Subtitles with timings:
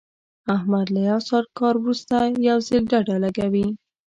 [0.55, 2.15] احمد له یو ساعت کار ورسته
[2.47, 3.67] یو ځل ډډه لګوي.